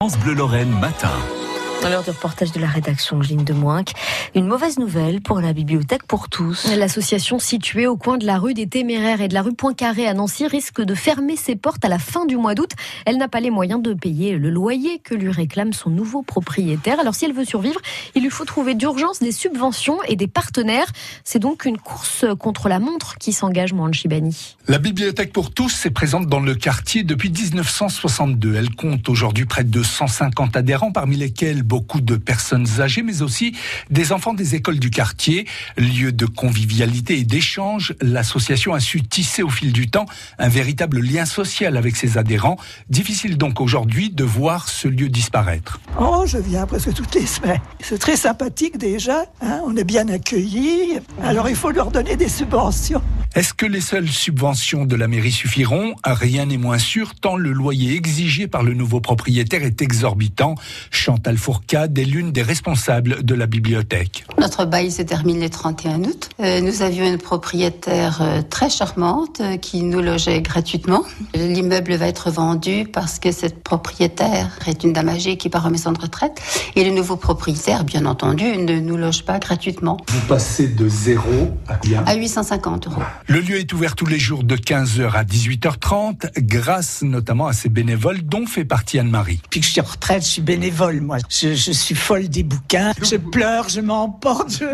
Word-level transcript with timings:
France 0.00 0.16
Bleu 0.20 0.34
Lorraine 0.34 0.70
matin. 0.78 1.37
L'heure 1.82 2.02
du 2.02 2.10
reportage 2.10 2.52
de 2.52 2.60
la 2.60 2.66
rédaction 2.66 3.22
Gilles 3.22 3.44
de 3.44 3.54
Moinque, 3.54 3.92
une 4.34 4.46
mauvaise 4.46 4.78
nouvelle 4.78 5.22
pour 5.22 5.40
la 5.40 5.54
bibliothèque 5.54 6.02
pour 6.02 6.28
tous. 6.28 6.66
L'association 6.76 7.38
située 7.38 7.86
au 7.86 7.96
coin 7.96 8.18
de 8.18 8.26
la 8.26 8.38
rue 8.38 8.52
des 8.52 8.66
Téméraires 8.66 9.22
et 9.22 9.28
de 9.28 9.32
la 9.32 9.40
rue 9.40 9.54
Poincaré 9.54 10.06
à 10.06 10.12
Nancy 10.12 10.46
risque 10.46 10.82
de 10.82 10.94
fermer 10.94 11.36
ses 11.36 11.56
portes 11.56 11.82
à 11.86 11.88
la 11.88 11.98
fin 11.98 12.26
du 12.26 12.36
mois 12.36 12.54
d'août. 12.54 12.72
Elle 13.06 13.16
n'a 13.16 13.28
pas 13.28 13.40
les 13.40 13.50
moyens 13.50 13.80
de 13.80 13.94
payer 13.94 14.36
le 14.36 14.50
loyer 14.50 14.98
que 14.98 15.14
lui 15.14 15.30
réclame 15.30 15.72
son 15.72 15.88
nouveau 15.88 16.20
propriétaire. 16.20 17.00
Alors 17.00 17.14
si 17.14 17.24
elle 17.24 17.32
veut 17.32 17.46
survivre, 17.46 17.80
il 18.14 18.22
lui 18.22 18.30
faut 18.30 18.44
trouver 18.44 18.74
d'urgence 18.74 19.20
des 19.20 19.32
subventions 19.32 20.02
et 20.08 20.16
des 20.16 20.28
partenaires. 20.28 20.88
C'est 21.24 21.38
donc 21.38 21.64
une 21.64 21.78
course 21.78 22.26
contre 22.38 22.68
la 22.68 22.80
montre 22.80 23.16
qui 23.16 23.32
s'engage, 23.32 23.72
Mohan 23.72 23.92
Chibani. 23.92 24.56
La 24.66 24.78
bibliothèque 24.78 25.32
pour 25.32 25.52
tous 25.52 25.86
est 25.86 25.90
présente 25.90 26.26
dans 26.26 26.40
le 26.40 26.54
quartier 26.54 27.02
depuis 27.02 27.30
1962. 27.30 28.56
Elle 28.56 28.74
compte 28.74 29.08
aujourd'hui 29.08 29.46
près 29.46 29.64
de 29.64 29.82
150 29.82 30.54
adhérents, 30.56 30.92
parmi 30.92 31.16
lesquels 31.16 31.62
beaucoup 31.68 32.00
de 32.00 32.16
personnes 32.16 32.66
âgées, 32.80 33.02
mais 33.02 33.22
aussi 33.22 33.54
des 33.90 34.12
enfants 34.12 34.34
des 34.34 34.54
écoles 34.54 34.78
du 34.78 34.90
quartier. 34.90 35.46
Lieu 35.76 36.10
de 36.12 36.26
convivialité 36.26 37.18
et 37.18 37.24
d'échange, 37.24 37.94
l'association 38.00 38.72
a 38.72 38.80
su 38.80 39.02
tisser 39.02 39.42
au 39.42 39.50
fil 39.50 39.72
du 39.72 39.90
temps 39.90 40.06
un 40.38 40.48
véritable 40.48 41.00
lien 41.00 41.26
social 41.26 41.76
avec 41.76 41.96
ses 41.96 42.16
adhérents. 42.16 42.56
Difficile 42.88 43.36
donc 43.36 43.60
aujourd'hui 43.60 44.10
de 44.10 44.24
voir 44.24 44.68
ce 44.68 44.88
lieu 44.88 45.08
disparaître. 45.08 45.78
Oh, 46.00 46.24
je 46.26 46.38
viens 46.38 46.66
presque 46.66 46.94
toutes 46.94 47.14
les 47.14 47.26
semaines. 47.26 47.60
C'est 47.80 47.98
très 47.98 48.16
sympathique 48.16 48.78
déjà. 48.78 49.26
Hein, 49.42 49.60
on 49.64 49.76
est 49.76 49.84
bien 49.84 50.08
accueillis. 50.08 50.98
Alors 51.22 51.48
il 51.48 51.56
faut 51.56 51.70
leur 51.70 51.90
donner 51.90 52.16
des 52.16 52.28
subventions. 52.28 53.02
Est-ce 53.34 53.52
que 53.52 53.66
les 53.66 53.82
seules 53.82 54.08
subventions 54.08 54.86
de 54.86 54.96
la 54.96 55.06
mairie 55.06 55.32
suffiront? 55.32 55.94
Rien 56.02 56.46
n'est 56.46 56.56
moins 56.56 56.78
sûr 56.78 57.14
tant 57.14 57.36
le 57.36 57.52
loyer 57.52 57.94
exigé 57.94 58.48
par 58.48 58.62
le 58.62 58.72
nouveau 58.72 59.00
propriétaire 59.00 59.62
est 59.62 59.82
exorbitant. 59.82 60.54
Chantal 60.90 61.36
Fourcade 61.36 61.96
est 61.98 62.04
l'une 62.04 62.32
des 62.32 62.42
responsables 62.42 63.22
de 63.22 63.34
la 63.34 63.46
bibliothèque. 63.46 64.24
Notre 64.38 64.64
bail 64.64 64.90
se 64.90 65.02
termine 65.02 65.40
le 65.40 65.50
31 65.50 66.04
août. 66.04 66.30
Euh, 66.40 66.62
nous 66.62 66.80
avions 66.80 67.06
une 67.06 67.18
propriétaire 67.18 68.22
euh, 68.22 68.40
très 68.42 68.70
charmante 68.70 69.40
euh, 69.40 69.56
qui 69.58 69.82
nous 69.82 70.00
logeait 70.00 70.40
gratuitement. 70.40 71.04
L'immeuble 71.34 71.94
va 71.94 72.08
être 72.08 72.30
vendu 72.30 72.86
parce 72.90 73.18
que 73.18 73.30
cette 73.30 73.62
propriétaire 73.62 74.58
est 74.66 74.84
une 74.84 74.94
dame 74.94 75.10
âgée 75.10 75.36
qui 75.36 75.50
part 75.50 75.66
en 75.66 75.70
maison 75.70 75.92
de 75.92 76.00
retraite 76.00 76.40
et 76.76 76.84
le 76.84 76.90
nouveau 76.90 77.16
propriétaire, 77.16 77.84
bien 77.84 78.06
entendu, 78.06 78.44
ne 78.56 78.80
nous 78.80 78.96
loge 78.96 79.24
pas 79.24 79.38
gratuitement. 79.38 79.98
Vous 80.08 80.26
passez 80.26 80.66
de 80.66 80.88
zéro 80.88 81.50
à 81.68 81.76
bien 81.76 82.02
À 82.06 82.14
850 82.14 82.86
euros. 82.86 83.02
Le 83.30 83.40
lieu 83.40 83.58
est 83.58 83.70
ouvert 83.74 83.94
tous 83.94 84.06
les 84.06 84.18
jours 84.18 84.42
de 84.42 84.56
15h 84.56 85.10
à 85.12 85.22
18h30 85.22 86.30
grâce 86.38 87.02
notamment 87.02 87.46
à 87.46 87.52
ses 87.52 87.68
bénévoles 87.68 88.22
dont 88.22 88.46
fait 88.46 88.64
partie 88.64 88.98
Anne-Marie. 88.98 89.38
Puis 89.50 89.60
que 89.60 89.66
je 89.66 89.72
suis 89.72 89.80
en 89.82 89.84
retraite, 89.84 90.22
je 90.22 90.28
suis 90.28 90.40
bénévole, 90.40 91.02
moi. 91.02 91.18
Je, 91.28 91.52
je 91.54 91.72
suis 91.72 91.94
folle 91.94 92.28
des 92.28 92.42
bouquins. 92.42 92.94
Je 93.02 93.16
pleure, 93.16 93.68
je 93.68 93.82
m'emporte. 93.82 94.50
Je, 94.58 94.64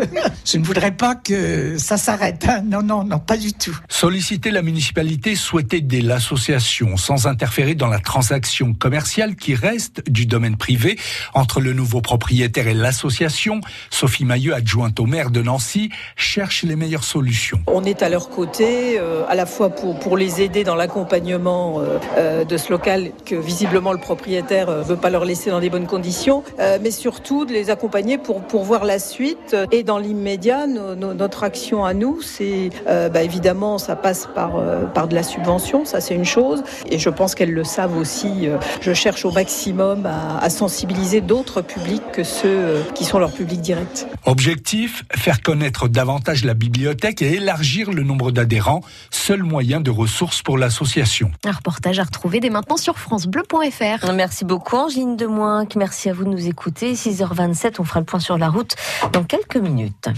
je 0.45 0.57
ne 0.57 0.63
voudrais 0.63 0.95
pas 0.95 1.15
que 1.15 1.77
ça 1.77 1.97
s'arrête. 1.97 2.45
hein. 2.47 2.61
Non, 2.65 2.81
non, 2.81 3.03
non, 3.03 3.19
pas 3.19 3.35
du 3.35 3.51
tout. 3.51 3.77
Solliciter 3.89 4.51
la 4.51 4.61
municipalité 4.61 5.35
souhaite 5.35 5.73
aider 5.73 5.99
l'association 5.99 6.95
sans 6.95 7.27
interférer 7.27 7.75
dans 7.75 7.87
la 7.89 7.99
transaction 7.99 8.73
commerciale 8.73 9.35
qui 9.35 9.53
reste 9.53 10.09
du 10.09 10.27
domaine 10.27 10.55
privé 10.55 10.97
entre 11.33 11.59
le 11.59 11.73
nouveau 11.73 11.99
propriétaire 11.99 12.67
et 12.69 12.73
l'association. 12.73 13.59
Sophie 13.89 14.23
Mailleux, 14.23 14.55
adjointe 14.55 14.97
au 15.01 15.05
maire 15.05 15.29
de 15.29 15.41
Nancy, 15.41 15.89
cherche 16.15 16.63
les 16.63 16.77
meilleures 16.77 17.03
solutions. 17.03 17.61
On 17.67 17.83
est 17.83 18.01
à 18.01 18.07
leur 18.07 18.29
euh, 18.61 19.23
à 19.27 19.35
la 19.35 19.45
fois 19.45 19.69
pour, 19.69 20.17
les 20.17 20.41
aider 20.41 20.63
dans 20.63 20.75
l'accompagnement 20.75 21.79
euh, 21.79 21.97
euh, 22.17 22.45
de 22.45 22.57
ce 22.57 22.71
local 22.71 23.11
que 23.25 23.35
visiblement 23.35 23.91
le 23.91 23.97
propriétaire 23.97 24.69
ne 24.69 24.83
veut 24.83 24.95
pas 24.95 25.09
leur 25.09 25.25
laisser 25.25 25.49
dans 25.49 25.59
des 25.59 25.69
bonnes 25.69 25.87
conditions, 25.87 26.43
mais 26.81 26.91
surtout 26.91 27.45
de 27.45 27.51
les 27.51 27.69
accompagner 27.69 28.17
pour, 28.17 28.63
voir 28.63 28.85
la 28.85 28.99
suite. 28.99 29.55
Et 29.71 29.83
dans 29.83 29.97
l'immédiat, 29.97 30.67
no- 30.67 30.95
no- 30.95 31.13
notre 31.13 31.43
action 31.43 31.85
à 31.85 31.93
nous, 31.93 32.21
c'est 32.21 32.69
bah, 32.85 33.23
évidemment, 33.23 33.77
ça 33.77 33.95
passe 33.95 34.27
par, 34.33 34.61
par 34.93 35.07
de 35.07 35.15
la 35.15 35.23
subvention, 35.23 35.85
ça 35.85 36.01
c'est 36.01 36.15
une 36.15 36.25
chose. 36.25 36.63
Et 36.89 36.99
je 36.99 37.09
pense 37.09 37.35
qu'elles 37.35 37.53
le 37.53 37.63
savent 37.63 37.97
aussi. 37.97 38.47
Je 38.81 38.93
cherche 38.93 39.25
au 39.25 39.31
maximum 39.31 40.05
à, 40.05 40.39
à 40.39 40.49
sensibiliser 40.49 41.21
d'autres 41.21 41.61
publics 41.61 42.03
que 42.11 42.23
ceux 42.23 42.83
qui 42.93 43.03
sont 43.05 43.19
leur 43.19 43.31
public 43.31 43.61
direct. 43.61 44.07
Objectif, 44.25 45.03
faire 45.13 45.41
connaître 45.41 45.87
davantage 45.87 46.45
la 46.45 46.53
bibliothèque 46.53 47.21
et 47.21 47.33
élargir 47.35 47.91
le 47.91 48.03
nombre 48.03 48.31
d'adhérents, 48.35 48.81
seul 49.09 49.41
moyen 49.41 49.81
de 49.81 49.89
ressources 49.89 50.43
pour 50.43 50.59
l'association. 50.59 51.31
Un 51.43 51.51
reportage 51.51 51.97
à 51.97 52.03
retrouver 52.03 52.39
dès 52.39 52.51
maintenant 52.51 52.77
sur 52.77 52.99
francebleu.fr. 52.99 54.11
Merci 54.13 54.45
beaucoup, 54.45 54.75
Angine 54.75 55.17
de 55.17 55.25
Moinque. 55.25 55.75
Merci 55.75 56.09
à 56.09 56.13
vous 56.13 56.25
de 56.25 56.29
nous 56.29 56.47
écouter. 56.47 56.93
6h27, 56.93 57.77
on 57.79 57.83
fera 57.83 58.01
le 58.01 58.05
point 58.05 58.19
sur 58.19 58.37
la 58.37 58.49
route 58.49 58.75
dans 59.11 59.23
quelques 59.23 59.57
minutes. 59.57 60.09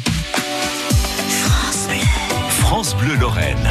France 2.60 2.96
Bleu 2.98 3.16
Lorraine. 3.16 3.70